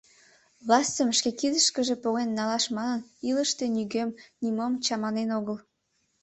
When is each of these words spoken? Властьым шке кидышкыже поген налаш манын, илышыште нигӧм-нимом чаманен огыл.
Властьым 0.65 1.09
шке 1.17 1.29
кидышкыже 1.39 1.95
поген 2.03 2.29
налаш 2.37 2.65
манын, 2.77 3.01
илышыште 3.29 3.65
нигӧм-нимом 3.75 4.73
чаманен 4.85 5.29
огыл. 5.39 5.57